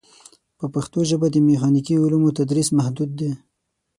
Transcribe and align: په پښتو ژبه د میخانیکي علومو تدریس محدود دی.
په 0.57 0.65
پښتو 0.73 0.99
ژبه 1.09 1.27
د 1.31 1.37
میخانیکي 1.47 1.95
علومو 2.03 2.35
تدریس 2.37 2.67
محدود 2.77 3.09
دی. 3.19 3.31